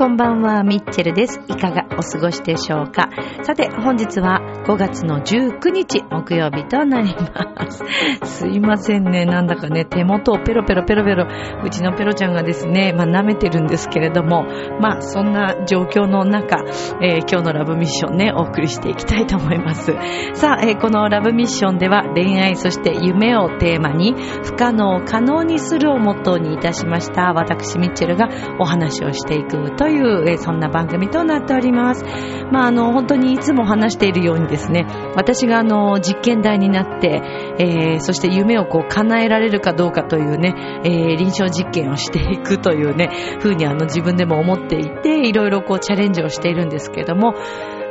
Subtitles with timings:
[0.00, 1.42] こんばんは、ミッチェルです。
[1.46, 3.10] いかがお過ごしでしょうか
[3.42, 7.84] さて、本日は5月の19日、木曜日となります。
[8.24, 11.26] すいませんね、なんだかね、手元をペロペロペロペロ、
[11.64, 14.46] うちのペロちゃんがですね、まあ舐めてるんですけれども、
[14.80, 16.64] まあそんな状況の中、
[17.00, 19.92] えー、今日のラブミッションね、お送りしていきたいと思います。
[20.34, 24.14] さあ、えー、このラブミッションでは恋愛そして夢をテーマに、
[24.44, 32.04] 不可能を可能にするをモットーにいたしました、私ミッチェルがお話をしていくという、えー、そんな番組となっております。
[32.52, 37.22] まあ、あの、本当にいつも話しているようにですね、私があの、実験台になって、
[37.58, 40.54] えー、そして夢をこう叶えられるかどうかというね、
[40.84, 47.34] えー、臨床実験をしていくというね、風にあの自分でも思っていて、いろいろこうチャレンジをしているんですけども、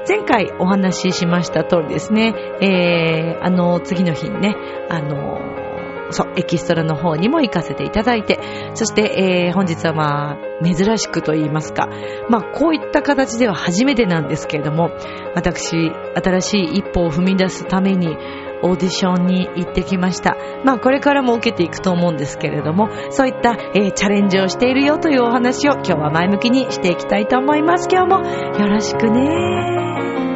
[0.08, 4.56] 前回お話ししました通りですね、えー、あの、次の日にね、
[4.90, 5.69] あの、
[6.12, 8.40] そう、エキストラの方にも行かせていただいて、
[8.74, 11.88] そして、えー、本日はまあ、珍しくと言いますか、
[12.30, 14.92] まあ、こういった形では初めてなんですけれども、
[15.36, 18.18] 私、新しい一歩を踏み出すために、
[18.62, 20.36] オーディションに行ってきました。
[20.66, 27.88] まあこれからも受けていくと思うんですけれども、そういった、えー、チャレンジをしているよというお話を今日は前向きにしていきたいと思います。
[27.90, 30.29] 今日もよろしくね。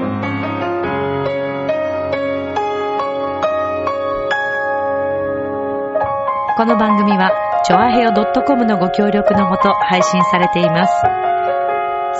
[6.55, 7.31] この番組は、
[7.65, 10.93] ちょあへよ .com のご協力のもと配信されています。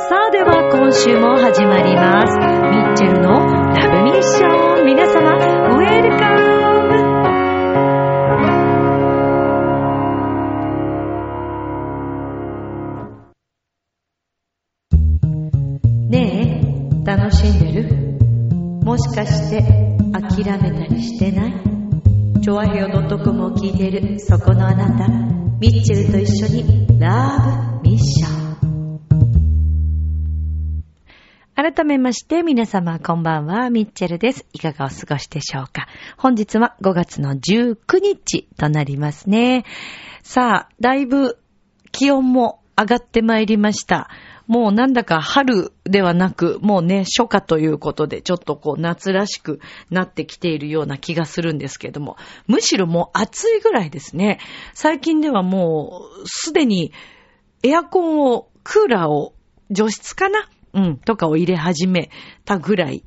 [0.10, 2.34] さあでは今週も始まります。
[2.40, 2.44] ミ
[2.84, 3.30] ッチェルの
[3.76, 4.86] ラブミッション。
[4.86, 6.42] 皆様、ウェルカム
[16.10, 16.60] ね
[17.06, 17.86] え、楽しんでる？
[18.84, 19.62] もしかして
[20.12, 21.73] 諦めたりしてない？
[22.44, 27.38] チョアヘオ .com を聞いているそこのあなた、ミッチェルと一緒にラ
[27.82, 29.00] ブミッション。
[31.56, 34.46] 改めまして皆様こんばんは、ミッチェルです。
[34.52, 35.88] いかがお過ごしでしょうか
[36.18, 39.64] 本日は5月の19日となりますね。
[40.22, 41.40] さあ、だいぶ
[41.94, 44.10] 気温も上がってまいりました。
[44.48, 49.60] もうなんだか春ではなく、もうね、初夏ということで、ちょっとこう夏らしく
[49.90, 52.18] なってきているような気がするんですけれども、
[52.48, 54.40] むしろもう暑いぐらいですね。
[54.74, 56.92] 最近ではもう、すでに
[57.64, 59.34] エアコンを、クーラーを、
[59.72, 60.50] 除湿かな？
[60.74, 62.10] うん、とかを入れ始め
[62.46, 63.04] たぐらい、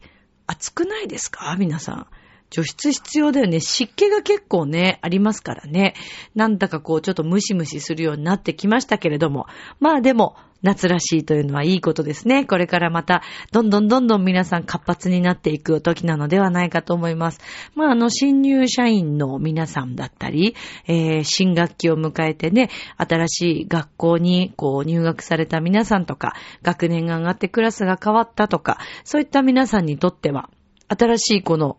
[0.46, 1.54] 暑くないですか？
[1.58, 2.06] 皆さん。
[2.48, 3.58] 除湿必要だよね。
[3.60, 5.94] 湿気が結構ね、ありますからね。
[6.34, 9.46] なんだかこう、ちょっとムシムシするようになってきましたけれども。
[9.80, 10.36] まあでも、
[10.66, 12.44] 夏らしいというのはいいことですね。
[12.44, 13.22] これからまた、
[13.53, 17.41] どんどんどんどん皆さん活発になっていく時なのではないかと思います。
[17.77, 20.56] まあ、あの、新入社員の皆さんだったり、
[20.88, 30.50] えー、新学期を迎えてね、新しい学校にこう入学された皆さんとか、学年が上がってクラスが変わったとか、そういった皆さんにとっては、
[30.88, 31.78] 新しいこの、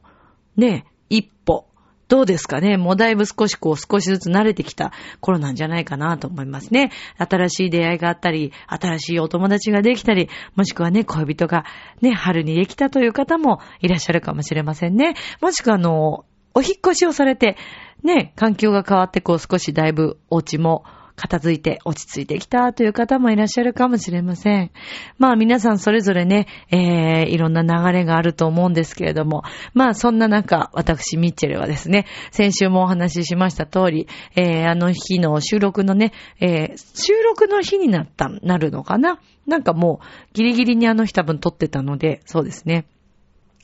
[0.56, 1.68] ね、一歩、
[2.08, 2.78] どうですかね？
[2.78, 6.92] もうだいぶ少しこう少しずつ慣れてきた頃なんじゃないかなと思いますね。
[7.18, 11.66] 新しい出会いがあったり、新しいお友達ができたり、もしくはね、恋人が
[12.02, 15.16] ね、春にできたという方もいらっしゃるかもしれませんね。
[15.42, 17.58] もしくはあの、お引っ越しをされて、
[18.04, 20.86] ね、環境が変わってこう少しだいぶお家も
[21.18, 24.72] 片付いて落ち着いてきたという方もいらっしゃるかもしれません。
[25.18, 39.20] まあ皆さんそれぞれね、えー、いろんな流れがあると思うんですけれども、まあそんな中、私ミッチェルはですね、先週もお話ししました通り、えー、あの日の収録のね、えー、収録の日になった、なるのかな？
[39.48, 42.86] なんかもうギリギリにあの日多分撮ってたので、そうですね。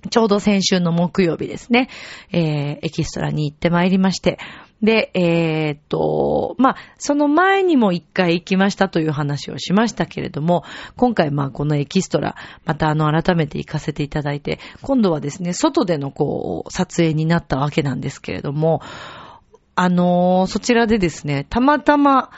[0.10, 1.88] ちょうど先週の木曜日ですね、
[2.34, 4.38] えー、エキストラに行ってまいりまして、
[4.84, 10.66] で、えー、っと、まあ、その前にも一回行きましたという話をしましたけれども、
[10.98, 12.36] 今回まこのエキストラ、
[12.66, 18.82] またあの改めて行かせていただいて、今度はですね、外でのこう、撮影になったわけなんですけれども、
[19.76, 22.30] あのー、そちらでですね、たまたま、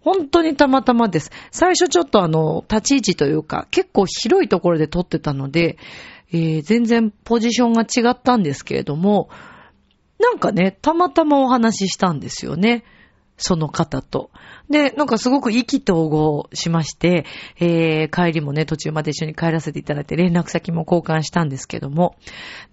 [0.00, 1.32] 本当にたまたまです。
[1.50, 5.76] 最初ちょっとあの、立ち位置というか、結構広いところで撮ってたので、
[6.32, 9.28] えー、全然ポジションが違ったんですけれども、
[10.18, 12.84] なんかね、たまたまお話ししたんですよね。
[13.38, 14.30] その方と。
[14.68, 17.24] で、なんかすごく意気投合しまして、
[17.60, 22.16] えー、帰りもね、途中まで一緒に帰らせていただいて、連絡先も交換したんですけども。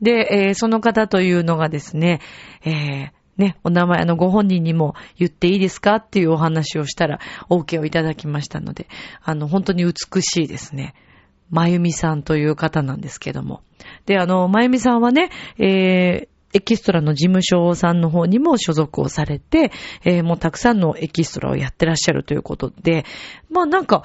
[0.01, 2.19] で、えー、その方というのがですね、
[2.65, 7.19] えー、ね、お名前、あの、ご本人にも言っていいですかっていうお話をしたら、
[7.49, 8.87] OK をいただきましたので、
[9.21, 10.95] あの、本当に美しいですね。
[11.51, 13.61] まゆみさんという方なんですけども。
[14.05, 19.71] で、あの、まゆみさんはね、えー、エキストラの事務所さんの方にも所属をされて、
[20.05, 23.05] えー、もうたくさんのエキストラをやってらっしゃるということで、
[23.49, 24.03] まあなんか、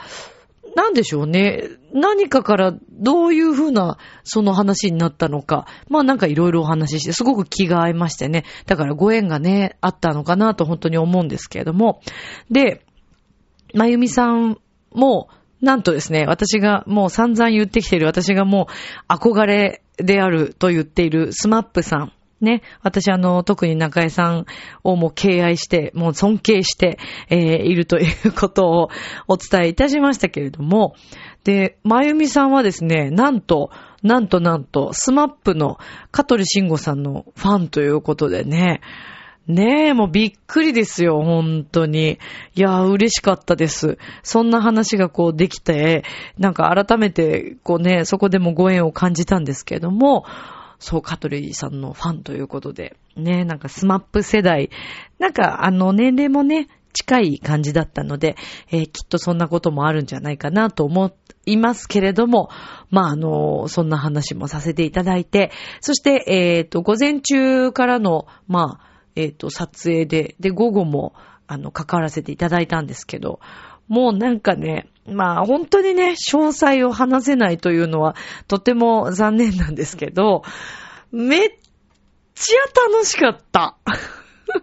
[0.75, 1.69] なんでしょうね。
[1.93, 5.67] 何かからどういうふうなその話になったのか。
[5.89, 8.45] まあなんかいろいろお話しして、すごく気が合いましてね。
[8.67, 12.01] だからご縁がね、あったのかなと本当に思うんですけれども。
[12.51, 12.85] で、
[13.75, 14.59] まゆみさん
[14.93, 15.29] も、
[15.61, 18.69] なんとですね、私がもう散々言ってきている、私がも
[19.09, 22.13] う憧れであると言っているスマップさん。
[22.41, 22.63] ね。
[22.83, 24.47] 私あの、特に中江さん
[24.83, 26.99] をもう敬愛して、もう尊敬して、
[27.29, 28.89] えー、いるということを
[29.29, 30.95] お伝えいたしましたけれども、
[31.45, 33.71] で、まゆみさんはですね、なんと、
[34.03, 35.79] なんとなんと、 SMAP の
[36.11, 38.81] 香取慎吾さんのファンということでね、
[39.47, 42.19] ねえ、もうびっくりですよ、本当に。
[42.55, 43.99] いや、嬉しかったです。
[44.23, 46.05] そんな話がこうできて、
[46.39, 50.25] なんか改めて、こうね、そこでもご縁を感じたんですけれども、
[50.81, 54.71] そう、カトリーさんのファンということで、ね、なんか SMAP 世代、
[55.19, 58.37] なんかあの年齢もね、近い感じだったので、
[58.71, 61.13] えー、きっとそんなこともあるんじゃないかなと思
[61.47, 62.49] いますけれども、
[62.91, 71.15] まあ、あの、そんな話もさせていただいて、そして、えっ、ー、と、午前中からの、まあ、えっ、ー、と、撮影で、で、午後も、
[71.47, 73.41] あの、関わらせていただいたんですけど、
[73.89, 78.17] もうなんかね、まあ本当にね、詳細を話せないというのは
[78.49, 80.43] とても残念なんですけど、
[81.13, 81.49] めっ
[82.35, 83.77] ちゃ楽しかった。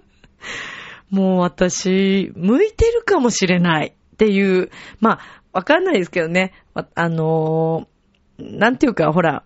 [1.09, 5.19] もう私、向いてるかもしれないっていう、まあ、
[5.53, 9.43] わかんないですけどね、あのー、なんていうか、ほら、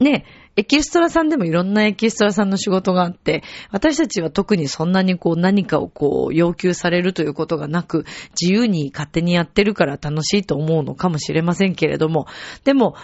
[0.00, 0.24] ね、
[0.58, 12.26] エキストラさんでもいろんなエキストラさんの仕事があって、私たちは特にそんなにこう何かをこう要求されるということがなく、自由に勝手にやってるから楽しいと思うのかもしれませんけれども、
[12.64, 12.96] でも、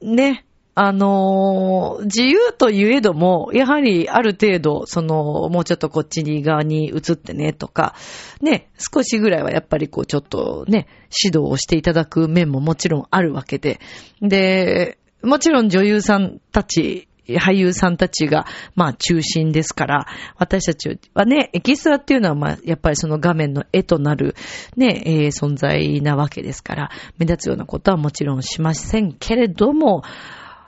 [0.00, 0.46] ね、
[0.76, 7.96] あのー、自由といえども、やはりある程度、その、もうちょっとこっちに側に移ってねとか、
[8.40, 10.86] ね、少しぐらいはやっぱりこうちょっとね、
[11.24, 13.80] 指導をしていただく面ももちろんあるわけで、
[14.20, 20.06] で、もちろん女優さんたち、俳優さんたちが、まあ中心ですから、
[20.36, 24.34] 私たちはね、エキストラっていうのは、まあ、やっぱりその画面の絵となる、
[24.76, 30.02] ね、えー、存在なわけですから、目立つようなことはもちろんしませんけれども、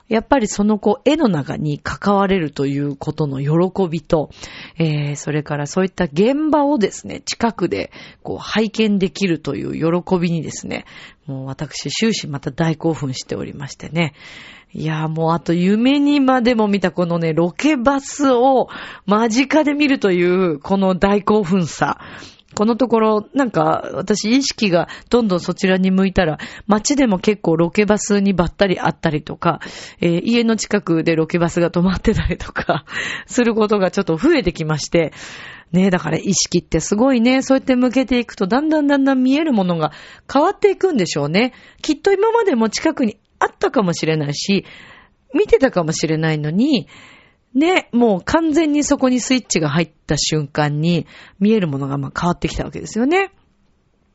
[0.07, 4.29] やっぱりその子、絵の中に関われるということの喜びと、
[4.79, 7.91] えー、それからそういった現場をですね、近くで
[8.23, 10.85] こう拝見できるという喜びにですね、
[11.25, 14.13] もう私終始また大興奮しておりましてね。
[14.73, 18.67] いやもうあと夢にまでも見たこのね、ロケバスを
[19.05, 21.99] 間近で見るというこの大興奮さ。
[22.57, 29.59] このところ、なんか、私意識がどんどんそちらに向いたら、街でも結構ロケバスにばったりあったりとか、
[30.01, 32.83] えー、家の近くでロケバスが止まってたりとか、
[33.27, 35.13] することがちょっと増えてきまして、
[35.71, 39.91] ねえだから意識ってすごいね、そうやって向けていくと、だんだんだんだん見えるものが
[40.33, 41.53] 変わっていくんでしょうね。
[41.83, 44.65] きっと今までも近くにあったかもしれないし、
[45.31, 46.87] 見てたかもしれないのに、
[47.53, 51.07] ね、もう完全にそこにスイッチが入った瞬間に
[51.39, 53.31] 見えるものがま変わってきたわけですよね。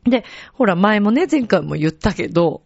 [0.04, 2.62] で、ほら前もね、前回も言ったけど、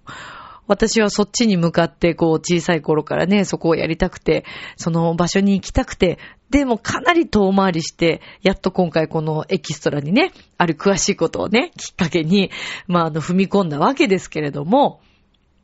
[0.68, 4.44] 私はそっちに向かってこう小さい頃からね、そこをやりたくて、
[4.76, 6.18] その場所に行きたくて、
[6.50, 12.50] でもかなり遠回りして、やっと今回このエキストラにね、ある詳しいことをね、きっかけに、
[12.86, 15.00] まああの踏み込んだわけですけれども、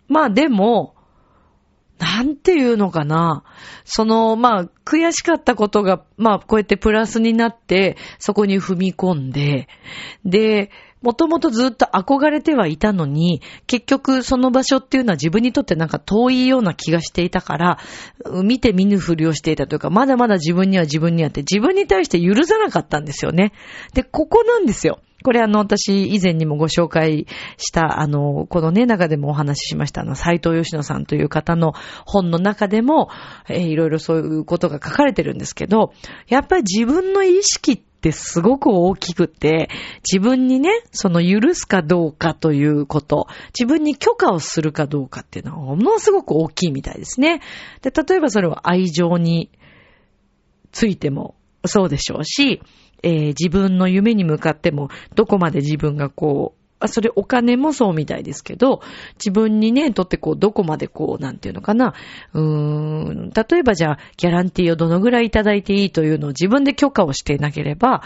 [0.09, 0.95] まあでも、
[2.03, 3.45] なんていうのかな。
[3.85, 9.69] その、まあ、悔しかったことが、まあ、こうやってプラスになって、そこに踏み込んで、
[10.25, 17.79] で、もともとずっと憧れてはいたのに、結局その場所っていうのは自分にとってなんか遠いような気がしていたから、
[18.43, 23.53] 見て見ぬふりをしていたというか、まだまだ自分には自分にはって自分に対して許さなかったんですよね。
[23.95, 24.99] で、ここなんですよ。
[25.23, 27.27] これあの、私以前にもご紹介
[27.57, 31.73] した、あの、このね、中でもお話ししました、あの、斎藤義野さんという方の
[32.07, 33.09] 本の中でも、
[33.49, 35.93] えー、いろいろそういうことが書かれてるんですけど、
[36.29, 39.71] やっぱり自分の意識ってすごく大きくて、
[40.11, 47.41] 自分にね、その許すかどうかということ、自分に許可をするかどうかっていうのはものすごく大きいみたいですね。
[47.83, 49.51] で、例えばそれは愛情に
[50.73, 52.61] ついてもそうでしょうし、
[53.03, 58.81] えー、自分の夢に向かっても、どこまで自分がこう、あ、それお金もそうみたいですけど、
[59.15, 61.95] 自分にね、とってこう、どこまでこう、なんていうのかな。
[62.33, 68.03] うーん、例えばじゃあ、ギャランティーをどのぐらいいただいていいというのを自分で許可をしていなければ、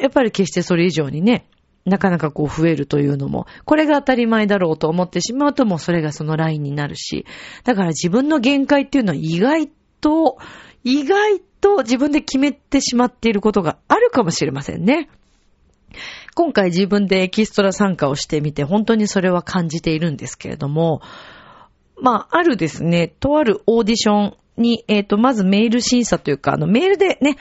[0.00, 1.46] やっぱり決してそれ以上にね、
[1.84, 7.26] なかなかこう増えるというのも、これが当たり前だろうと思ってしまうともうそれがそのラインになるし、
[7.64, 9.68] だから自分の限界っていうのは意外
[10.00, 10.38] と、
[10.84, 15.08] 意外と自分で決めてしまっていることがあるかもしれませんね。
[16.34, 21.00] 今回自分でエキストラ参加をしてみて、本当にそれは感じているんですけれども、
[22.00, 27.36] まあ、あるですね、とあるオーディションに、えっ、ー、と、まずメール審査というか、あの、メールでね、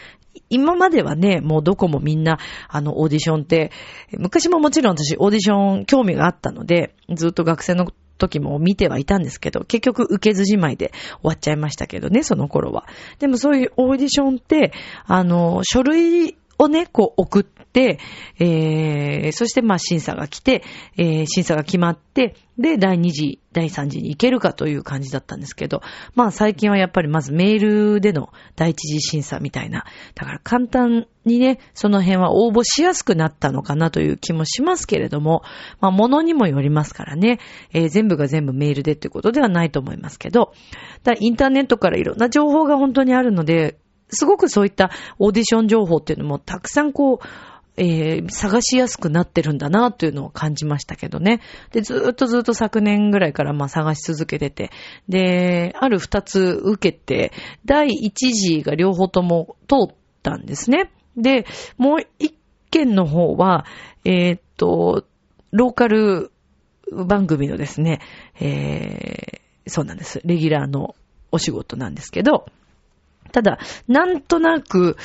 [0.50, 2.38] 今まではね、もうどこもみんな、
[2.68, 3.72] あの、オーディションって、
[4.18, 7.88] 昔ももちろん私、オーディション興味があったので、ずっと学生の
[8.22, 12.86] 時も見てはいたんですけど、結局受けずじまいで終わっちゃいましたけどね、その頃は。
[13.20, 14.72] でもそういうオーディションって、
[15.06, 20.64] あの、書類をね、こう送って、えー、そしてまあ審査が来て、
[20.98, 25.82] えー、審査が決まって、で、第2次、第3次に行けるかという感じだったんですけど、
[26.16, 29.86] まあ最近はやっぱりまずメールでの第一次審査みたいな、
[30.16, 35.44] だから簡単にね、その辺は応募しやすくなったのかなという気もしますけれども、
[35.80, 37.40] まあ物にもよりますからね、
[37.74, 40.54] えー、全部が全部メールでっていうことではないと思いますけど、
[41.04, 43.78] だインターネットからいろんな情報が本当にあるので、
[44.10, 51.42] すごくそういったオーディション情報っていうのもたくさんこう、えー、探しやすくなってるんだなというのを感じましたけどね。
[51.72, 54.72] で、ずっとずっと昨年ぐらいからまあ探し続けてて、
[55.08, 57.32] で、ある二つ受けて、
[57.66, 60.92] 第一次が両方とも通ったんですね。
[61.16, 61.46] で、
[61.78, 62.36] もう一
[62.72, 63.66] 件の方は、
[64.06, 65.06] えー、っと、
[65.52, 66.32] ローカル
[66.92, 68.00] 番組のですね、
[68.40, 70.22] えー、そうなんです。
[70.26, 70.96] レギュラーの
[71.32, 72.46] お仕事なんですけど、
[73.32, 74.98] ただ、なんとなく、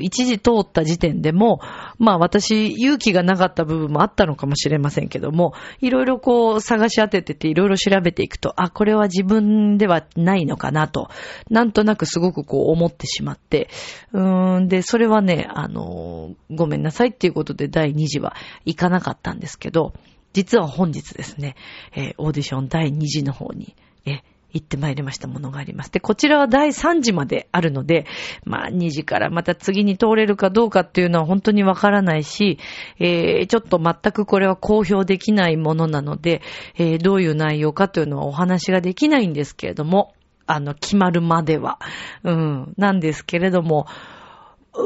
[0.00, 1.60] 一時通った時点でも、
[1.98, 11.08] まあ私、勇気がなかった部分もあったのかもしれませんけども、いろいろこう探し当ててていろいろ調べていくと、あ、これは自分ではないのかなと、
[11.50, 13.68] なんとなくすごくこう思ってしまって、
[14.12, 19.94] うーん、で、それはね、あの、ごめんなさいっていうことで第2次は行かなかったんですけど、
[20.32, 21.56] 実は本日ですね、
[21.94, 23.74] えー、オーディション第2次の方に、
[24.06, 24.20] え
[24.52, 25.90] 行ってまいりましたものがあります。
[25.90, 28.06] で、こちらは第3次まであるので、
[28.44, 32.58] まあ2時からまた次に通れるかどうかっていうのは本当にわからないし、
[32.98, 36.42] えー、ちょっと全くこれは公表できないものなので、
[36.76, 40.14] えー、どういう内容かというのはお話ができないんですけれども、
[40.46, 41.78] あの、決まるまでは。
[42.24, 43.86] うん、なんですけれども、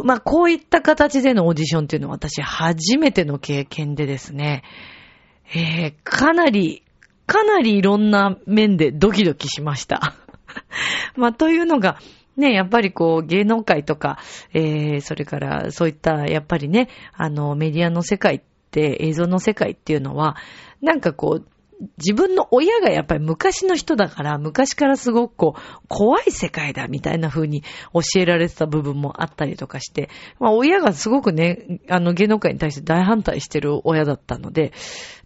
[0.04, 4.62] まあ、こういった形でのオーディションっていうのは私初めての経験でですね、
[5.54, 6.82] えー、かなり
[7.26, 10.14] かなりいろんな面でドキドキしました。
[11.16, 11.98] まあ、というのが、
[12.36, 14.18] ね、やっぱりこう、芸能界とか、
[14.52, 18.40] えー、それからそういった、やっぱりね、あの、メディアの世界っ
[18.70, 20.36] て、映像の世界っていうのは、
[20.82, 21.46] なんかこう、
[21.98, 34.72] 自分の親がやっぱり昔の人だから、昔からすごくこう、怖い世界だみたいな風に教えられてた部分もあったりとかして、まあ親がすごくね、あの芸能界に対して大反対してる親だったので、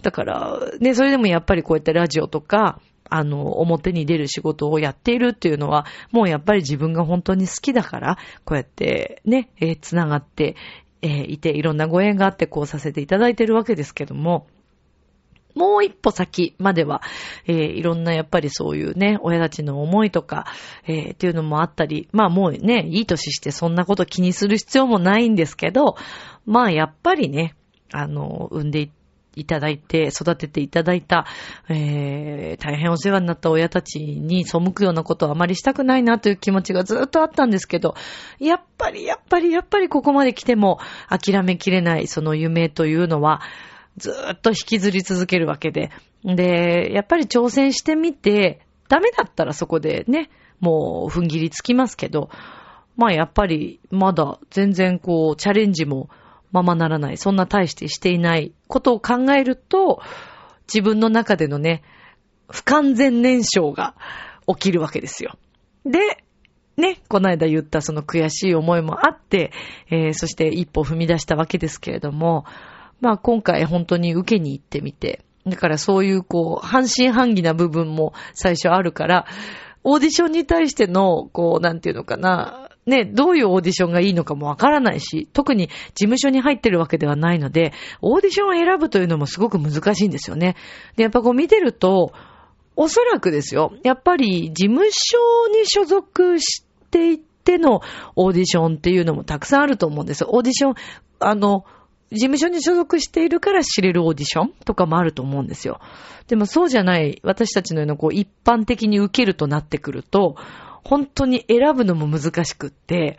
[0.03, 2.81] だから、ね、それでもやっぱりこうやってラジオとか、
[3.11, 10.57] あの、表に出る仕事をやっているっていうのは、もうやっぱり自分が本当に好きだから、こうやってね、えー、繋がって、
[11.03, 14.47] えー、いて、いろんなご縁があってこうさせていただいてるわけですけども、
[15.55, 17.03] もう一歩先までは、
[17.47, 20.47] えー、いろんなやっぱりそういうね、親たちの思いとか、
[20.87, 25.97] えー、っていうのもあったり、まあもうね、いい年してそんなこと気にする必要もないんですけど、
[26.47, 27.55] まあやっぱりね、
[27.93, 28.91] あの、産んで
[29.37, 31.27] いただいて、育てていただいた、
[31.69, 37.95] えー、大変お世話になった親たちに背くようなことはあまりしたくないなという気持ちがずっとあったんですけど、
[38.39, 43.41] やっぱり、やっぱり、やっぱりここまで来ても諦めきれないその夢というのは、
[43.97, 45.91] ずっと引きずり続けるわけで。
[46.25, 50.31] で、やっぱり挑戦してみて、ダメだったらそこでね、
[50.61, 52.31] もう踏ん切りつきますけど、
[52.97, 56.11] まあやっぱりまだ全然こうチャレンジも
[56.53, 60.03] ままならない、そんな大してしていないことを考えると、
[60.73, 61.83] 自分の中でのね、
[62.51, 63.95] 不完全燃焼が
[64.47, 65.37] 起きるわけですよ。
[65.85, 66.23] で、
[66.77, 69.53] ね、この間言ったその悔しい思いもあって、
[69.91, 72.45] えー、そして一歩踏み出したわけですけれども、
[73.01, 79.27] まあ今回本当に受けに行ってみて、だからそういうこう、半信半疑な部分も最初あるから、
[79.83, 90.57] オーディションに対しての、こう、なんていうのかな、ね、どういうオーディションがいいのかもわからないし、特に事務所に入ってるわけではないので、オーディションを選ぶというのもすごく難しいんですよね。
[90.97, 92.13] で、やっぱこう見てると、
[92.77, 97.81] おそらくですよ、やっぱり事務所に所属していての
[98.17, 100.25] オーディションっていうのもたくさんあると思うんです。
[100.27, 100.75] オーディション、
[101.21, 101.65] あの、
[102.13, 105.81] 事務所に所属しているから知れるオーディションとかもあると思うんですよ。
[106.27, 110.37] でもそうじゃない、私たちのようなこう一般的に受けるとなってくると、
[110.85, 113.19] 本当に選ぶのも難しくって、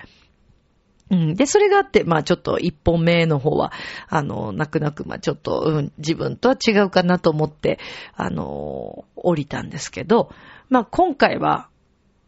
[1.11, 1.35] うん。
[1.35, 3.73] で、それがあって、まあちょっと一本目の方は、
[4.07, 7.79] あの、泣く泣く、まあちょっと、うん、自分とは違うかなと思って、
[8.15, 10.31] あの、降りたんですけど、
[10.69, 11.67] まあ今回は、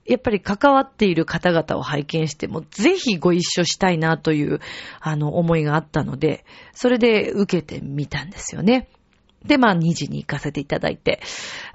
[0.05, 4.59] やっぱり関わっている方々を拝見しても、ぜひご一緒したいなという、
[4.99, 8.89] あの、思いがあったので、それで受けてみたんですよね。
[9.45, 11.19] で、まあ、2時に行かせていただいて、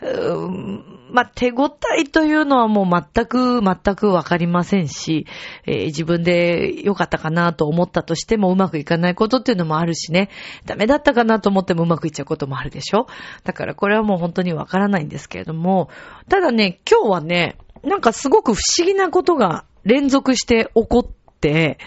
[0.01, 5.27] うーんまあ、手応えというのはもう全く、全くわかりませんし、
[5.67, 10.29] えー自分で良かったかなと思ったとしてもうまくいかないことっていうのもあるしね、
[10.65, 13.07] ダメだったかなと思ってもうまくいっちゃうこともあるでしょ
[13.45, 15.89] だからこれはもう本当にわからないんですけれども、
[16.29, 21.79] ただね、今日はね、なんかすごく不思議なことが連続して起こって、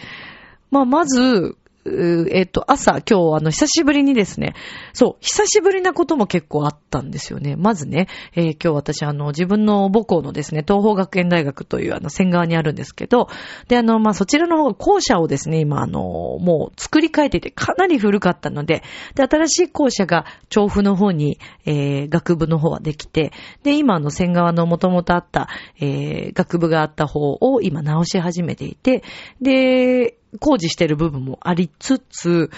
[0.69, 4.53] まあ、まず、えっ、と、朝、今日、あの、久しぶりにですね、
[4.93, 7.55] そう、久しぶりなことも結構あったんですよね。
[7.55, 13.29] まずね、えー今日私、あの、自分の母校のですね、東方学園大学という、あの、線側にあるんですけど、
[13.67, 16.01] で、あの、まあ、そちらの方が校舎をですね、今、あの、
[16.39, 18.83] もう作り変えてて、かなり古かったので、
[19.15, 23.31] で、新しい校舎が調布の方に、えー学部の方はできて、
[23.63, 25.47] で、今、あの、線側の元々あった、
[25.79, 29.03] えー学部があった方を今直し始めていて、
[29.41, 32.49] で、工事してる部分もありつつ、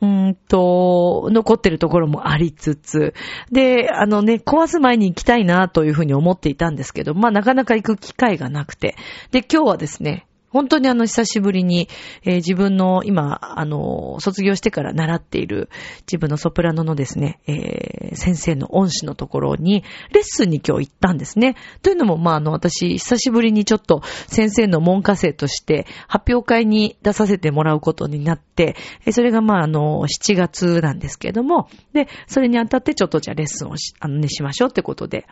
[0.00, 3.14] うーんと、残ってるところもありつつ、
[3.50, 8.94] で、あのね、壊す前に行きたいなというふうに思っていたんですけど、まあなかなか行く機会がなくて、
[9.32, 11.88] で、今日はですね、本当にあの久しぶりに、
[12.24, 15.68] えー自分の今、あの、卒業してから習っている
[16.06, 21.56] 自分のソプラノのですね、えー先生の恩師のところに、レッスンに今日行ったんですね。
[21.82, 35.26] というのも、まあ、あの、私、久しぶりにちょっと先生の門下生として発表会に出させてもらうことになって、えそれがまあ、あの、7月なんですけれども、で、それにあたってちょっとじゃあレッスンをし、あのね、しましょうってことで、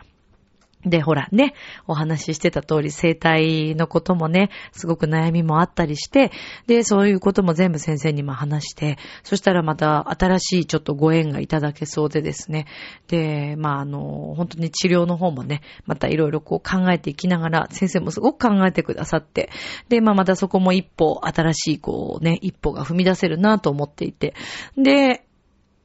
[0.89, 1.53] で、ほらね、
[1.87, 6.31] お話ししてた通り、生態のこともね、すごく悩みもあったりして、
[6.67, 12.65] で、そういうことも全部先生にも話して、そしたらまた新しいちょっとご縁がいただけそうでですね。
[13.07, 19.49] で、まあ、あの、本当に治療の方もね、またいろいろこう考えていきながら、先生もすごく考えてくださって、
[19.89, 24.33] で、まあ、またそこも一歩、新しいこうね、一歩が踏み出せるなと思っていて、
[24.77, 25.23] で、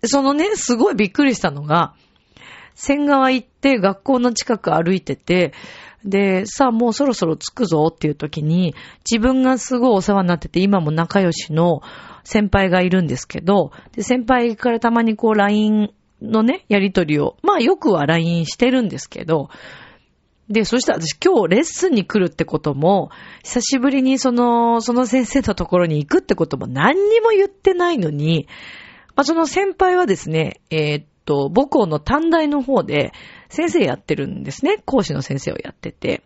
[0.04, 1.94] そのね、すごいびっくりしたのが、
[2.74, 5.52] 線川行って学校の近く歩いてて、
[6.04, 8.74] で、さあもうそろそろ着くぞっていう時に、
[9.08, 11.80] 自分がすごいお世話になってて、今も仲良しの
[12.24, 19.48] 先輩がいるんですけど、で、先輩からたまにこう LINE のね、やりとりを、まあよくは LINE してるんですけど、
[20.48, 23.10] で、そしたら私今日レッスンに来るってことも、
[23.42, 28.48] 久しぶりにその、その先生のところに行くってことも何にも言ってないのに、
[29.14, 33.12] まあその先輩はですね、えーと、母校の短大の方で
[33.48, 34.82] 先生やってるんですね。
[34.84, 36.22] 講師の先生をやってて。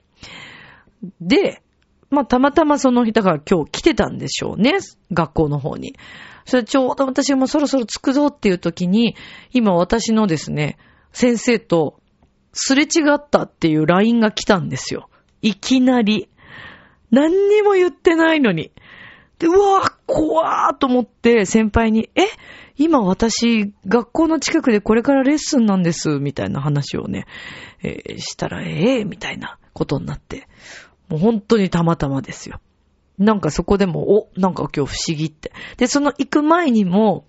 [1.21, 1.63] で、
[2.11, 4.79] まあたまたまその日、だから今日来てたんでしょうね。
[5.13, 5.97] 学校の方に。
[6.45, 9.17] それちょうど私もそろそろ着くぞっていう時に、
[9.53, 10.79] 今私のですね、
[11.13, 12.01] 先生と
[12.53, 15.11] すれ違ったっていう LINE が来たんですよ。
[15.43, 16.29] いきなり。
[17.11, 18.73] 何にも言ってないのに。
[19.39, 22.23] で、うわぁ、怖ーと思って先輩に、え？
[22.79, 27.27] 今私、学校の近くでこれからレッスンなんです、みたいな話をね、
[27.83, 30.49] えーしたら、ええみたいなことになって。
[31.09, 32.61] もう本当にたまたまですよ。
[33.19, 35.53] なんかそこでも、お、なんか今日不思議って。
[35.79, 37.25] で、その行く前にも、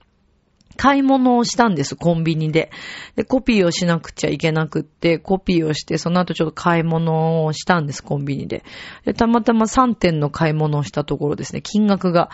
[0.76, 2.72] 買い物をしたんです、コンビニで。
[3.16, 8.64] で、コピーをしなくちゃいけなくって、コピーをして、その後ちょっと買い物をしたんです、コンビニで。
[9.06, 12.30] で、たまたま3点の買い物をしたところですね、金額が、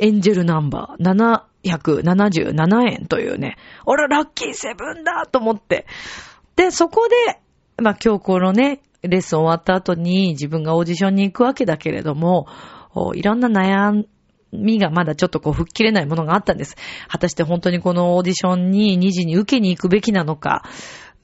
[0.00, 5.86] エンジェルナンバー7 177円というね、俺ラッキーセブンだと思って。
[6.56, 7.40] で、そこで、
[7.82, 12.46] まあ今日このね、レッスン終わった後に自分がオーディションに行くわけだけれども、
[13.14, 14.04] いろんな悩
[14.52, 16.76] みがまだちょっとこう吹っ切れないものがあったんです。
[17.08, 20.62] 果たして本当にこのオーディションに2時に受けに行くべきなのか、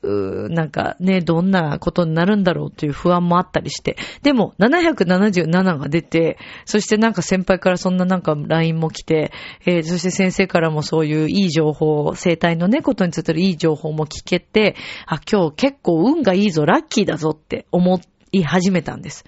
[0.05, 3.97] うなんかね、どんなことになるんだろうという不安もあったりして。
[4.23, 9.33] でも、777が出て、そしてなんか先輩からそんななんか LINE も来て、
[9.67, 18.01] えーそして先生からもそういういい情報、生態のね、ことについてるいい情報も聞けて、あ、今日結構運がいいぞ、ラッキーだぞって思
[18.33, 19.25] い始めたんです。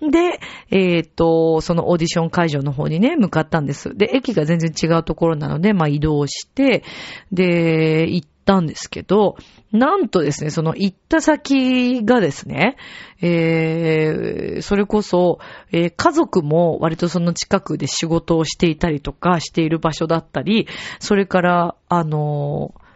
[0.00, 3.96] で、えっ、と、そのオーディション会場の方にね、向かったんです。
[3.96, 6.82] で、駅が全然違うところなので、まあ移動して、
[7.32, 9.36] で、行ってたんですけど、
[9.72, 12.76] なんとですね、その行った先がですね、
[13.20, 15.40] えー、それこそ、
[15.72, 20.68] えー家族も割とその近くで仕事をしていたりとかしている場所だったり、
[21.00, 22.86] それから、あのー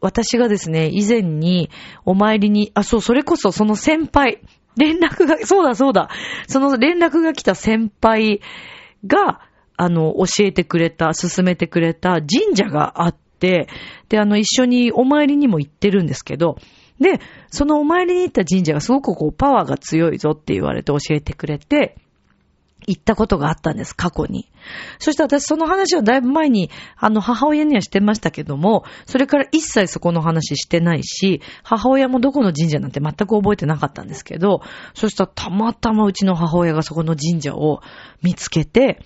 [0.00, 1.70] 私がですね、以前に
[2.04, 4.40] お参りに、あ、そう、それこそその先輩、
[4.76, 6.08] 連絡が、 そうだそうだ、
[6.46, 8.40] その連絡が来た先輩
[9.04, 9.40] が、
[9.76, 13.68] あの、教えてくれた、勧めてくれた神社があって、で、
[14.18, 16.56] あの、一緒にお参りにも行ってるんですけど、
[17.00, 17.20] で、
[17.50, 21.96] そのお参りに行った神社がすごくこうパワーが強いぞって言われて教えてくれて、
[22.86, 24.48] 行ったことがあったんです、過去に。
[24.98, 34.62] そして私その話をだいぶ前に、あの、母親にはしてましたけども、それから一切そこの話してないし、母親もどこの神社なんて全く覚えてなかったんですけど、
[34.94, 37.82] そしたらたまたまうちの母親がそこの神社を
[38.22, 39.00] 見つけて、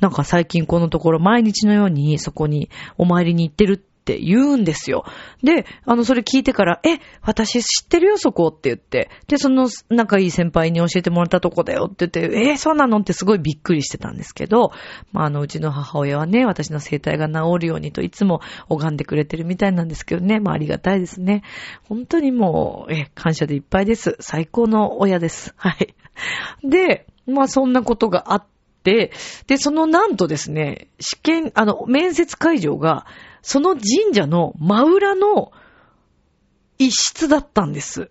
[0.00, 5.06] なんか最近このところ毎日のようにそこにお参りに行ってるって言うんですよ。
[5.42, 9.08] で、あの、それ聞いてから、え、私知ってるよ、そこって言って。
[9.28, 14.72] で、その仲いい先輩に教えてもらったとこだよって言って、えー、そうなのってすごいびっくりしてたんですけど、
[15.12, 21.42] まあ、あの、うちの母親はね、私の生態が治るようにといつも拝んでくれてるみたいなんですけどね、まあ、ありがたいですね。
[21.88, 24.18] 本当にもう、え、感謝でいっぱいです。
[24.20, 25.54] 最高の親です。
[25.56, 25.94] はい。
[26.62, 28.44] で、まあ、そんなことがあっ、
[28.84, 29.10] で、
[29.56, 33.06] そのなんとですね、試験、あの、面接会場が、
[33.42, 35.52] その神社の真裏の
[36.78, 38.10] 一室だったんです。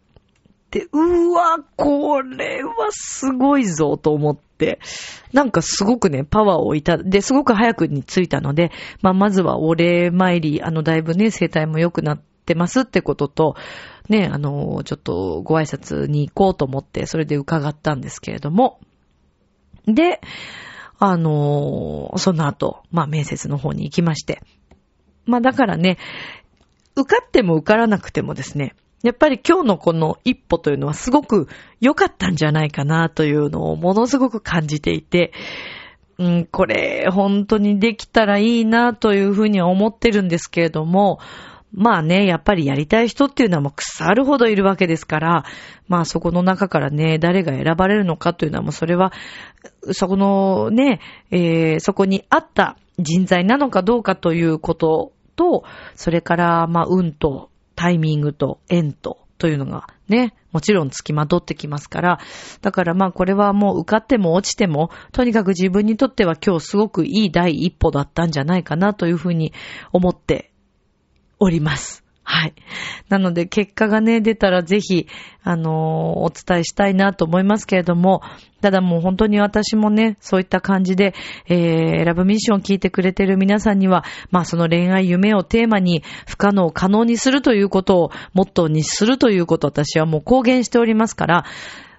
[0.72, 4.80] で、うわ、これはすごいぞと思って、
[5.32, 8.72] なんかすごくね、パワーをいた、で、すごく早くに着いたので、
[9.04, 13.56] まあ、まずはお礼参り、あの、だいぶね、生態も良くなってますってことと、
[14.10, 18.80] ね、あの、ちょっとご挨拶に行こうと思って、それで伺ったんですけれども、
[19.88, 20.22] で、
[21.00, 24.42] あの、その後、まあ、面接の方に行きまして、
[25.26, 25.98] まあだからね、
[26.96, 31.48] 受かっても受からなくてもですね、やっぱり今日のこの一歩というのはすごく
[31.82, 35.34] 良かったんじゃないかなというのをものすごく感じていて、
[36.20, 41.20] うん、これ本当にできたらいいなというふうには思ってるんですけれども、
[41.74, 45.46] まあね、やっぱりやりたい人っていうのはもう腐るほどいるわけですから、
[45.88, 49.12] まあそこの中からね、誰が選ばれるのかというのはもうそれは、
[49.92, 51.00] そこのね、
[51.32, 55.64] えー、そこにあった人材なのかどうかということと、
[55.96, 62.20] それから、まあ、運と、タイミングと、縁と、というのがね、もちろん付きまとってきますから、
[62.62, 69.52] だからまあこれはもう受かっても落ちても、とにかく自分にとっては今日すごくいい第一歩だったんじゃないかなというふうに
[69.92, 70.53] 思って
[71.44, 72.04] おります。
[72.26, 72.54] はい。
[73.10, 75.08] なので、結果がね、出たらぜひ、
[75.44, 78.22] あのー、お伝えしたいなと思いますけれども、
[78.62, 81.14] ただもう本当に私もね、そういった感じで、
[81.50, 91.46] えー、ラブミッションを聞いてくれてる皆さんには、まあその恋愛夢をテーマに不可能を可能にするということをモットーにするということ私はもう公言しておりますから、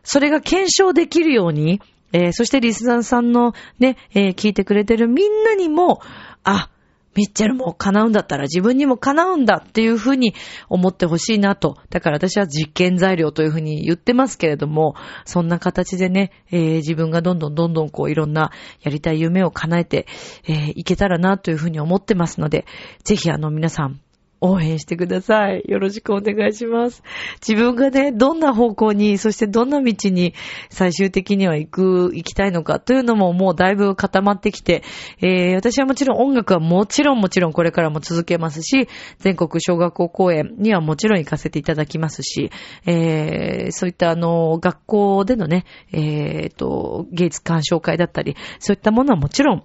[0.05, 6.01] それが検証できるように、えー、そしてリスナーさんのね、えー、聞いてくれてるみんなにも、
[6.45, 6.71] あ、
[7.15, 10.35] ミッチェルも叶うんだったら自分にも叶うんだっていうふうに
[10.69, 11.79] 思ってほしいなと。
[11.91, 18.51] だから私は実験材料というふうに言ってますけれども、そんな形でね、えー、自分がどんどんどんどんこういろんな
[18.83, 20.07] やりたい夢を叶えて、
[20.47, 22.67] えー、いけたらなというふうに思ってますので、
[23.05, 24.01] ぜひあの皆さん、
[24.45, 25.63] 応援してください。
[25.67, 27.03] よろしくお願いします。
[27.47, 30.35] 自分がね、どんな方向に、そしてどんな道に
[30.69, 34.83] 最終的には行く、行きたいのかというのももうだいぶ固まってきて、
[35.23, 38.87] えー、私はもちろん音楽はもちろんもちろんこれからも続けますし、
[39.21, 42.51] 全国小学校公演にはもちろん行かせていただきますし、
[42.85, 49.65] えー、そういったあの、学校でのね、えー、と、芸術鑑賞会だったり、そういったものはもちろん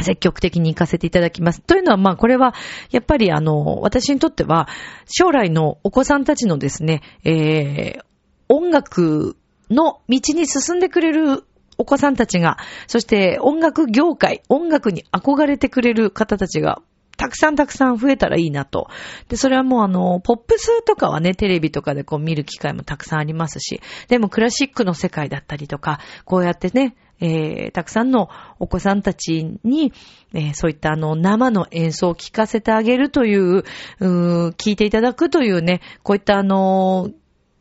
[0.00, 1.60] 積極的に行かせていただきます。
[1.60, 2.54] というのは、まあ、これは、
[2.90, 4.68] やっぱり、あの、私にとっては、
[5.06, 8.04] 将来のお子さんたちのですね、えー、
[8.48, 9.36] 音楽
[9.70, 11.44] の道に進んでくれる
[11.78, 16.82] お子さんたちが、そして音楽業界、音楽に憧れてくれる方たちが
[17.16, 18.88] たくさんたくさん増えたらいいなと。
[19.28, 29.92] で、それはもうあの、ポップスとかはね、テレビとかでこう見る機会もたくさんありますし、でもクラシックの世界だったりとか、こうやってね、えー、たくさんのお子さんたちに、
[30.32, 33.64] えー、そういったあの生の演奏を聴かせてあげるという、
[34.00, 37.10] う聞いていただくというね、こういったあの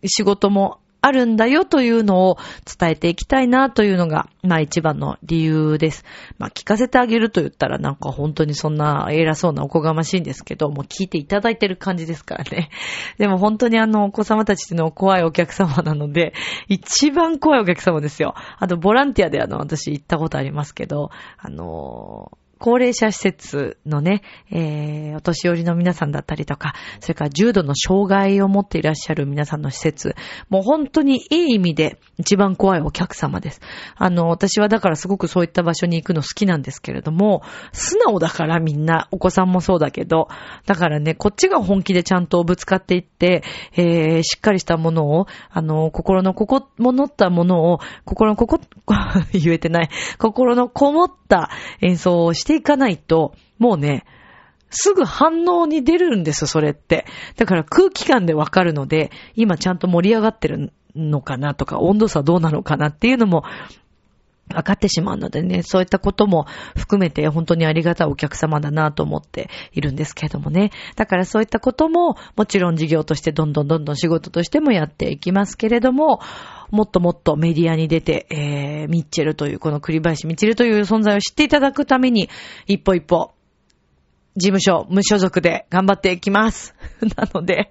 [0.05, 2.37] 仕事もあるんだよというのを
[2.79, 6.05] 伝えていきたいなというのが、まあ一番の理由です。
[6.37, 12.69] まあ聞かせてあげると言ったらなんか本当にそんな偉そうなおこがましいんですけど、もう聞いていただいてる感じですからね。
[13.19, 16.33] でも本当にあのお子様たちっていうのは怖いお客様なので、
[16.69, 18.33] 一番怖いお客様ですよ。
[18.57, 30.15] あとボランティアであの私行ったことありますけど、あのー高齢者施設のね、えー、お年寄りの皆さんだったりとか、それから重度の障害を持っていらっしゃる皆さんの施設、
[30.47, 33.59] もう本当にいい意味で一番怖いお客様です。
[33.97, 37.41] あの、私はだからすごくそういった場所に行くの好きなんですけれども、
[37.73, 40.29] 素直だからみんな、お子さんもそうだけど、
[40.65, 43.43] だからね、こっちが本気でちゃんとぶつかっていって、
[43.75, 48.61] えー、しっかりしたものを、あの、心のここ、ものったものを、心のここ、
[49.33, 51.49] 言えてない、心のこもった
[51.81, 54.05] 演奏をしていかないと、もうね、
[54.69, 57.05] すぐ反応に出るんですよ、それって。
[57.37, 63.43] だから空気感でわかるので、今ちゃんと盛り上がってるのかなとか、温度差どうなのかなっていうのも
[64.49, 70.71] 分かってしまうのでね、そういったことも含めて本当にありがたいお客様だなと思っているんですけれどもね。
[70.95, 76.19] だからそういったことももちろん事業としてどんどんどんどん仕事としてもやっていきますけれども、
[76.73, 82.29] もっともっとメディアに出て、えー、ミッチェルという、この栗林ミッチェルという存在を知っていただくために、
[82.65, 83.35] 一歩一歩
[84.35, 86.73] 事務所、無所属で頑張っていきます。
[87.15, 87.69] なので、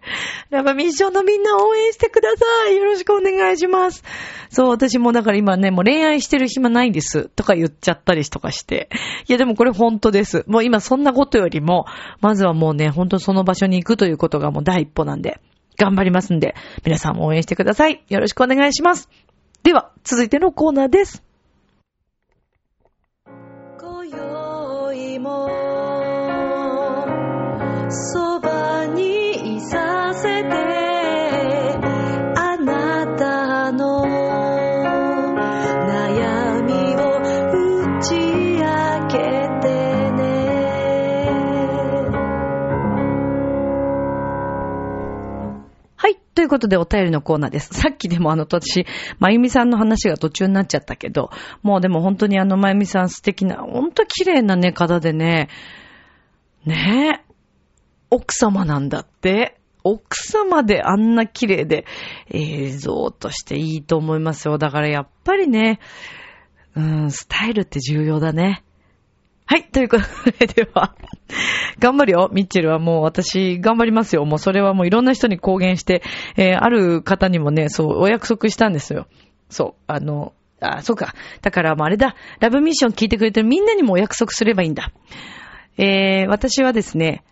[0.50, 2.76] やっぱミッションのみんな応援してください。
[2.76, 4.04] よろしくお願いします。
[4.48, 7.28] そう、私もだから今ね、もう恋愛してる暇ないんです。
[7.34, 8.88] とか言っちゃったりとかして。
[9.28, 10.44] いやでもこれ本当です。
[10.46, 11.86] もう今そんなことよりも、
[12.20, 15.40] まずはもうね、本当その場所に行くということがもう第一歩なんで、
[15.82, 18.04] 頑張りますんで、皆さんも応援してください。
[18.08, 19.08] よろしくお願いします。
[19.64, 21.24] では、続いてのコーナーです。
[23.80, 25.48] 今宵も
[27.90, 30.81] そばにいさせて
[46.52, 47.72] ことでお便りのコーナーです。
[47.72, 48.84] さっきでもあの、私、
[49.18, 51.30] まゆみさんの話が途中になっちゃったけど、
[51.62, 55.48] もうでも本当にあの、まゆみさん素敵な、本当綺麗なね、方でね、
[56.66, 57.32] ねえ。
[58.10, 59.58] 奥様なんだって。
[59.84, 61.86] 奥様であんな綺麗で
[62.30, 64.58] 映像としていいと思いますよ。
[64.58, 65.80] だからやっぱりね、
[66.76, 68.62] うん、スタイルって重要だね。
[69.52, 70.94] はい、ということで、では、
[71.78, 74.24] 頑張るよ、ミッチェルはもう私頑張りますよ。
[74.24, 76.02] もうそれはもういろんな人に公言して、
[76.38, 79.08] えー、ある方にもね、そう、お約束したんですよ。
[79.50, 81.14] そう、あの、あ、そうか。
[81.42, 84.90] だからもうあれだ、ラブミッション聞いてくれてるみんなにもお約束すればいいんだ。
[85.76, 87.22] えー、私はですね、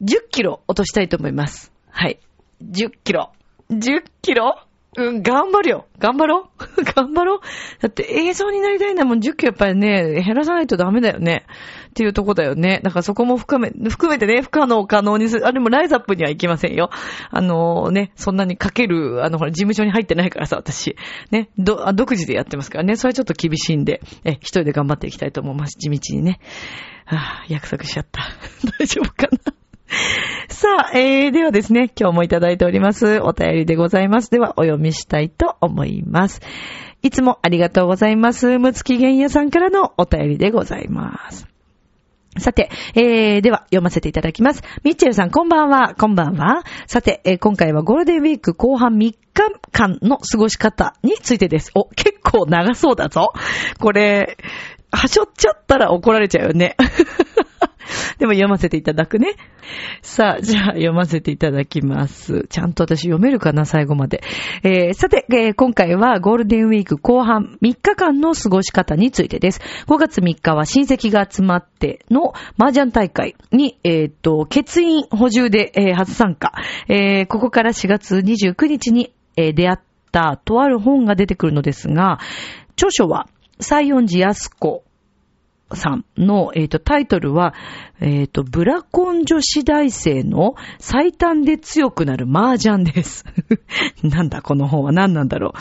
[0.00, 1.70] 10キロ落としたいと思います。
[1.90, 2.18] はい。
[2.64, 3.30] 10キロ。
[3.68, 4.56] 10キロ？
[4.96, 5.86] うん、頑張るよ。
[5.98, 6.82] 頑張ろう。
[6.82, 7.40] 頑張ろう。
[7.80, 11.46] だって映像になりたいなもん10キロやっぱりね、減らさないとダメだよね。
[11.90, 12.80] っていうとこだよね。
[12.82, 15.46] だからそこも含め、含めてね、不可能可能にする。
[15.46, 16.90] あ、でもライズアップには行きませんよ。
[17.30, 20.96] あのー、ね、そんなにかける、あの、ほら、事務所に入ってないからさ、私。
[21.30, 22.96] ね、ど、あ独自でやってますからね。
[22.96, 25.78] それはちょっと厳しいんで、え、一人で頑張っていきたいと思います。
[25.78, 26.40] 地道にね。
[27.04, 28.22] はぁ、約束しちゃった。
[28.78, 29.59] 大丈夫かな？
[30.48, 33.20] さあ、えー、ではですね、今日もいただいております。
[33.20, 34.30] お便りでございます。
[34.30, 36.40] では、お読みしたいと思います。
[37.02, 38.58] いつもありがとうございます。
[38.58, 41.46] むつきげんやさんからのお便りでございます。
[42.38, 44.62] さて、えー、では読ませていただきます。
[44.84, 45.94] ミッチェルさん、こんばんは。
[45.94, 46.62] こんばんは。
[46.86, 49.16] さて、えー、今回はゴールデンウィーク後半3日
[49.72, 51.72] 間の過ごし方についてです。
[51.74, 53.32] お、結構長そうだぞ。
[53.80, 54.36] これ、
[54.92, 56.76] はしょっちゃったら怒られちゃうよね。
[58.18, 59.34] でも読ませていただくね。
[60.02, 62.46] さあ、じゃあ読ませていただきます。
[62.48, 64.22] ちゃんと私読めるかな、最後まで。
[64.62, 69.60] えー、さて、えー、今回はゴールデンウィーク後半3日間の過ごし方についてです。
[69.86, 76.52] 5月3日は親戚が集まっての麻雀大会に、えっ、と、欠員補充で、えー、初参加。
[76.88, 79.78] えー、ここから4月29日に、えー、出会っ
[80.12, 82.18] たとある本が出てくるのですが、
[82.72, 83.28] 著書は、
[83.60, 84.84] 西園寺安子
[85.76, 87.54] さんの、えっ、ー、と、タイトルは、
[88.00, 93.24] えっ、ー、と、ブラコン女子大生の最短で強くなる麻雀です。
[94.02, 95.54] なんだ、この本は何なんだろ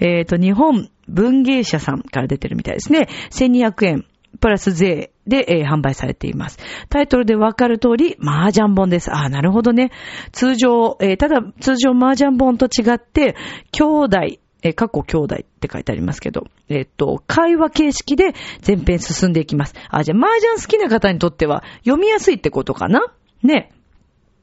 [0.00, 0.04] う。
[0.04, 3.08] えっ、ー、と、日本文芸社さんから出てるみたいですね。
[3.30, 4.04] 1200円。
[4.38, 6.58] プラス税で、えー、販売されています。
[6.88, 9.10] タイトルでわかる通り、麻雀本です。
[9.10, 9.90] ああ、なるほどね。
[10.32, 13.34] 通常、えー、ただ、通常麻雀本と違って、
[13.72, 14.18] 兄弟、
[14.66, 18.34] えー、過去兄弟って書いてありますけど、えっ、と、会話形式で
[18.66, 19.74] 前編進んでいきます。
[19.90, 23.00] あ、じゃあ、麻雀好きな方にとっては読みやすいってことかな？
[23.42, 23.70] ね。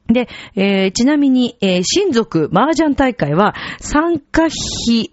[0.06, 5.12] で、えー、ちなみに、えー、親族麻雀大会は参加費、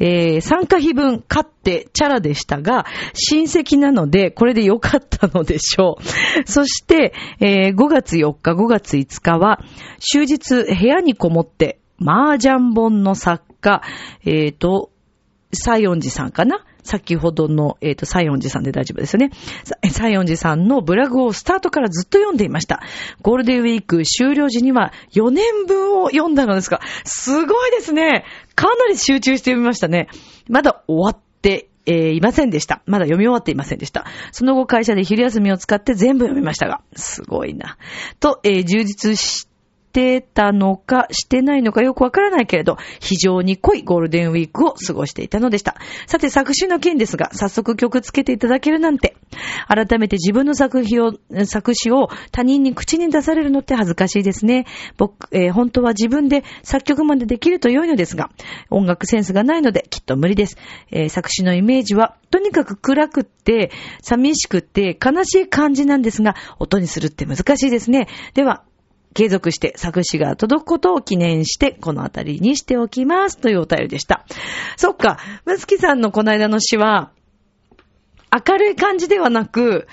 [0.00, 6.02] えー、参加費分買ってチャラでしたが、親戚なので、これで良かったのでしょう。
[6.50, 9.60] そして、えー、5月4日、5月5日は、
[10.00, 13.82] 終日部屋にこもって、麻雀本の作家、
[14.24, 14.90] えっ、ー、と、
[15.52, 16.64] 西園寺さんかな？
[16.82, 19.30] 先ほどの、えっ、ー、と、西園寺さんで大丈夫ですよね。
[19.82, 22.82] 西園寺さんのブログをスタートからずっと読んでいました。
[23.22, 28.24] ゴールデンウィーク終了時には4年分を読んだのですが、すごいですね。
[28.54, 30.08] かなり集中して読みましたね。
[30.48, 32.82] まだ終わってえー、いませんでした。
[32.86, 34.06] まだ読み終わっていませんでした。
[34.32, 37.76] その後会社で昼休みを使って全部読みましたが、すごいな。
[38.20, 39.46] と、えー、充実し
[39.94, 45.76] してたのか、してないのかよくわからないけれど、非常に濃いゴールデンウィークを過ごしていたのでした。
[46.08, 49.14] さて、作詞の件ですが、早速曲つけていただけるなんて、
[49.68, 51.12] 改めて自分の作品を、
[51.44, 54.66] 作詞を他人に口に出されるのって恥ずかしいですね。
[54.96, 58.30] 僕、えー、本当は自分で作曲までできると良いのですが、
[58.70, 60.56] 音楽センスがないのできっと無理です。
[60.90, 63.70] えー、作詞のイメージは、とにかく暗くって、
[64.02, 68.08] 寂しくって、悲しい感じなんですが、音にするって難しいですね。
[68.34, 68.64] では、
[69.14, 73.38] 継続して作詞が届くことを記念して、このあたりにしておきます。
[73.38, 74.24] というお便りでした。
[74.76, 77.12] そっか、むつきさんのこの間の詩は、
[78.32, 79.86] 明るい感じではなく、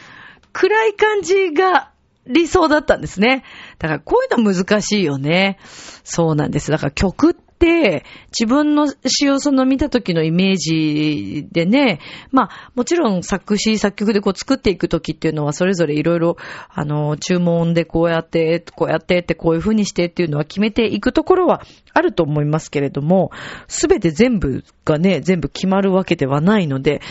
[0.51, 1.91] 暗い感じが
[2.25, 3.43] 理想だったんですね。
[3.77, 5.59] だからこういうの難しいよね。
[6.03, 6.71] そうなんです。
[6.71, 11.99] だから曲って、自分の詩をその見た時のイメージでね、
[12.31, 16.37] まあ、もちろん作詞、作曲でこう作っていく時っていうのはそれぞれいろいろ、
[16.69, 21.61] あの、注文でこうやって、こうやってってこういう風にしてっていうのは決めていくところは
[21.93, 23.31] あると思いますけれども、
[23.67, 27.01] すべて全部がね、全部決まるわけではないので、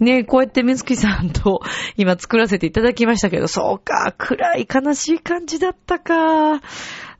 [0.00, 1.60] ね、こうやって水木さんと
[1.96, 6.60] 今作らせていただきましたけど、そうか、暗い悲しい感じだったか。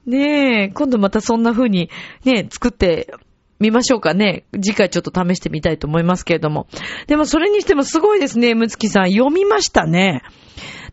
[0.08, 1.90] ねえ、今度またそんな風に
[2.24, 3.12] ね、作って
[3.60, 4.44] みましょうかね。
[4.52, 6.66] 次回ちょっと試してみたいと思いますけれども。
[7.06, 9.10] でもそれにしてもすごいですね、むつきさん。
[9.10, 10.22] 読みましたね。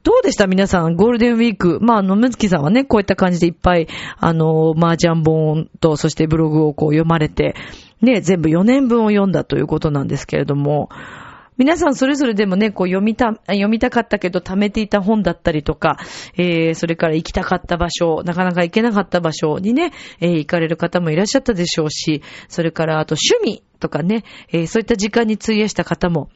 [0.04, 0.47] どうでした？
[0.47, 1.80] 皆さん、ゴールデンウィーク。
[1.82, 7.56] まあ、あの、むつきさんはね、こういった感じでいっぱい、あの、麻雀本と、そしてブログをこう読まれて、
[8.01, 10.89] ね、全部4年分を読んだということなんですけれども、
[11.57, 15.97] 皆さんそれぞれでもね、こう読みた、読みたかったけど貯めていた本だったりとか、
[16.35, 26.29] えー、それから行きたかった場所、なかなか行けなかった場所にね、えー、行かれる方もいらっしゃったでしょうし、それからあと趣味とかね、えー、そういった時間に費やした方も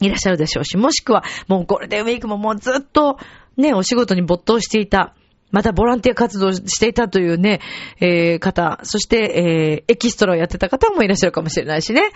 [0.00, 3.18] いらっしゃるでしょうし、もしくはもうゴールデンウィークももうずっと
[3.58, 5.14] ね、お仕事に没頭していた、
[5.50, 7.60] またボランティア活動していたというね、
[8.00, 12.10] えー、方、そして、えー、エキストラをやってた方もいらっしゃるかもしれないしね。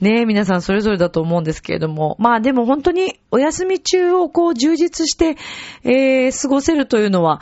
[0.00, 2.16] ね皆さんそれぞれだと思うんですけれども。
[2.18, 5.36] まあでも本当にお休み中をこう充実して、
[5.84, 7.40] えー、過ごせるというのは、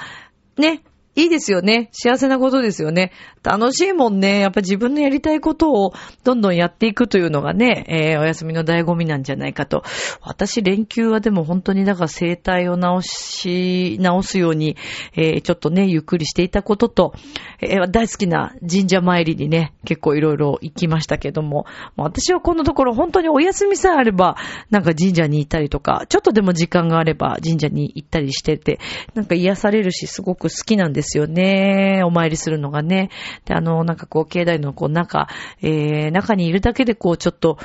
[0.56, 0.82] ね、
[1.16, 1.88] いいですよね。
[1.92, 3.12] 幸せなことですよね。
[3.42, 4.38] 楽しいもんね。
[4.38, 5.92] やっぱ自分のやりたいことを
[6.24, 9.82] どんどんやっていくというのがね、えー、お休みの醍醐味なんじゃないかと。
[10.22, 14.76] 私、連休はでも本当にだから生態を直し、直すように、
[15.16, 17.14] えー、ちょっとね、ゆっくりしていたことと、
[17.60, 24.36] えー、大好きな神社参りにね、結構いろいろ行きましたけども、私はこのところ本当にお休みさえあれば、
[24.70, 28.78] なんか神社に行ったりとか、ちょっとでも時間があれば神社に行ったりしてて、
[29.14, 32.02] なんか癒されるし、すごく好きなんですですよね。
[32.04, 33.10] お参りするのがね。
[33.44, 35.28] で、あの、なんかこう、境内のこう、中、
[35.62, 37.58] えー、中にいるだけでこう、ちょっと、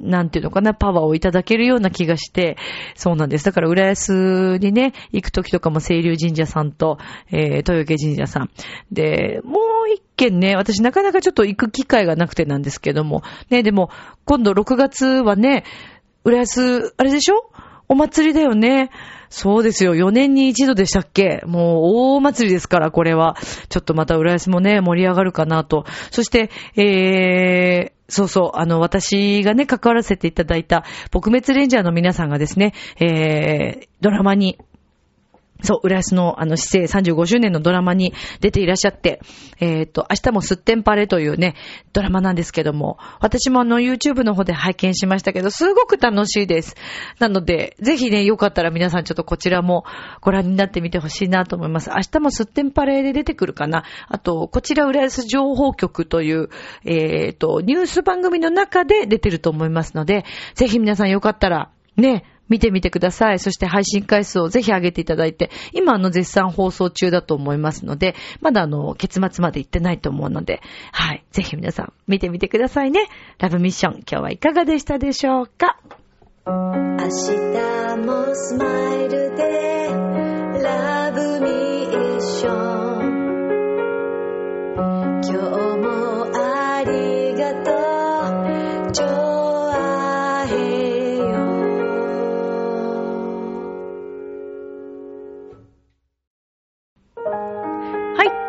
[0.00, 2.56] なんていうのかな、パワーをいただけるような気がして、
[2.94, 3.44] そうなんです。
[3.44, 6.98] だから、浦安にね、行くときとかも、清流神社さんと、
[7.32, 8.50] えー、豊家神社さん。
[8.92, 13.90] で、もう一軒ね、私なかなかちょっと行く機会がなくてなんですけども、ね、でも、
[14.24, 15.64] 今度6月はね、
[16.24, 17.50] 浦安、あれでしょ？
[17.88, 18.90] お祭りだよね。
[19.30, 19.94] そうですよ。
[19.94, 21.42] 4年に一度でしたっけ？
[21.46, 23.36] もう大祭りですから、これは。
[23.68, 25.84] ちょっとまた浦安もね、盛り上がるかなと。
[26.10, 34.58] そして、えー、そうそう、あの、私がね、関わらせていただいた、撲滅レンジャーの皆さんがですね、えー、ドラマに
[35.62, 39.20] そう、浦安のあの、市政35周年のドラマに出ていらっしゃって、
[39.58, 41.56] えっ、ー、と、明日もすってんパレというね、
[41.92, 46.76] ドラマなんですけども、私もあの、YouTube の方で拝見しましたけど、すごく楽しいです。
[47.18, 49.84] なので、ぜひね、よかったら皆さんちょっとこちらも
[50.20, 51.90] ご覧になってみてほしいなと思います。
[51.90, 53.84] 明日もすってんパレで出てくるかな。
[54.06, 56.50] あと、こちら浦安情報局という、
[56.84, 63.38] えっ、ー、と、ニュース番組の中で出てると思いますので、ぜひ皆さんよかったら、ね、見てみてください。
[63.38, 70.60] そして配信回数をぜひ上げていただいて、今あの絶賛放送中だと思いますので、まだあの、結末まで行ってないと思うので、
[70.92, 71.24] はい。
[71.32, 73.08] ぜひ皆さん見てみてくださいね。
[73.38, 75.78] ラブミッション、今日はいかがでしたでしょうか？
[76.46, 77.08] 明日
[78.06, 79.90] もスマイルで、
[80.62, 82.77] ラブミッション。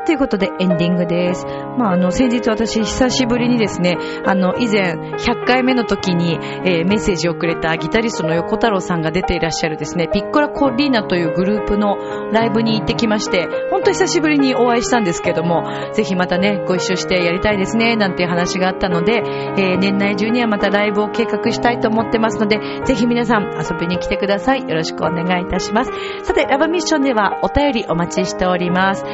[0.10, 1.45] ということでエンディングです。
[1.78, 3.95] まあ、あの、先日私久しぶりにですね、
[4.26, 11.95] あの、以前100回目の時に、えー、メッセージをくれたギタリストの横太郎さんが出ていらっしゃるですね、ピッコラコリーナというグループの
[12.32, 19.22] ライブに行ってきまして、ほんと久しぶりにお会いしたんですけども、ぜひまたね、ご一緒してやりたいですね、なんていう話があったので、
[19.57, 24.68] えー、年内中にはまたライブを計画したいと思ってますので、ぜひ皆さん遊びに来てください。
[24.68, 25.91] よろしくお願いいたします。
[26.24, 29.05] さて、ラブミッションではお便りお待ちしております。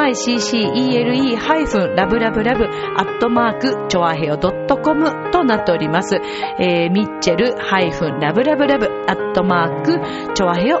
[0.00, 6.20] my miccele-love-love アットマーク、ちょわへよ .com となっております。
[6.58, 10.00] えー、ミッチェル -love-love アットマーク、
[10.34, 10.80] ちょわへよ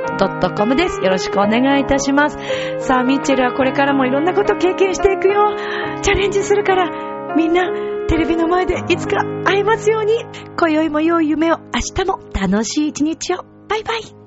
[0.56, 1.00] .com です。
[1.02, 2.38] よろしくお願いいたします。
[2.78, 5.56] さあ、ミッチェルはこれからもいろんなこと経験していくよ。
[6.02, 6.90] チャレンジするから、
[7.36, 7.70] みんな、
[8.08, 10.24] テレビの前でいつか会えますように。
[10.58, 13.44] 今宵も良い夢を、明日も楽しい一日を。
[13.68, 14.19] バイバイ。